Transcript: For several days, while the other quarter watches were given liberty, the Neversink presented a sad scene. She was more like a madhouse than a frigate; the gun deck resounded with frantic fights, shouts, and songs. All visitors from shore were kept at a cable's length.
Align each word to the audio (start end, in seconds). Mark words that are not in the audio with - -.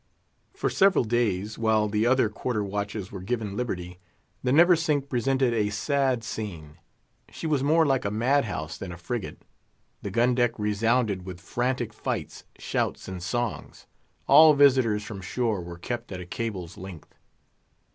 For 0.55 0.67
several 0.67 1.03
days, 1.03 1.59
while 1.59 1.87
the 1.87 2.07
other 2.07 2.27
quarter 2.27 2.63
watches 2.63 3.11
were 3.11 3.21
given 3.21 3.55
liberty, 3.55 3.99
the 4.41 4.51
Neversink 4.51 5.09
presented 5.09 5.53
a 5.53 5.69
sad 5.69 6.23
scene. 6.23 6.79
She 7.29 7.45
was 7.45 7.61
more 7.61 7.85
like 7.85 8.03
a 8.03 8.09
madhouse 8.09 8.79
than 8.79 8.91
a 8.91 8.97
frigate; 8.97 9.43
the 10.01 10.09
gun 10.09 10.33
deck 10.33 10.57
resounded 10.57 11.23
with 11.23 11.39
frantic 11.39 11.93
fights, 11.93 12.45
shouts, 12.57 13.07
and 13.07 13.21
songs. 13.21 13.85
All 14.25 14.55
visitors 14.55 15.03
from 15.03 15.21
shore 15.21 15.61
were 15.61 15.77
kept 15.77 16.11
at 16.11 16.19
a 16.19 16.25
cable's 16.25 16.79
length. 16.79 17.13